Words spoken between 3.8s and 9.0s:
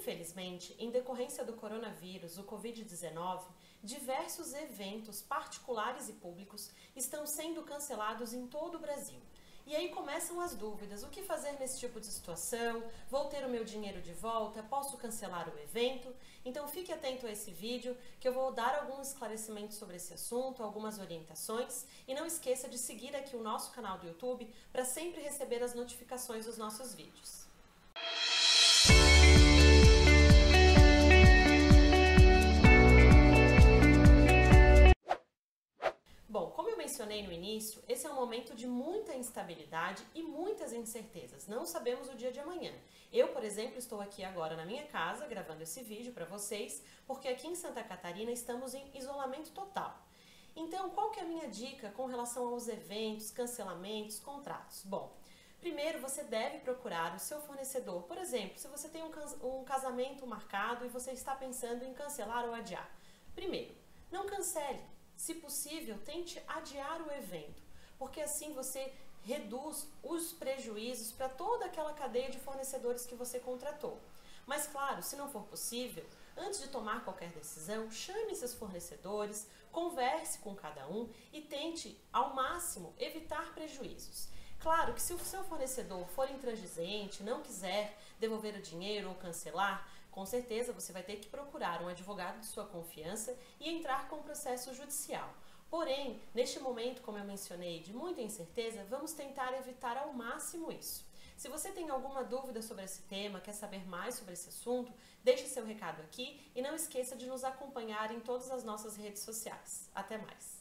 diversos eventos particulares e públicos estão sendo cancelados em todo o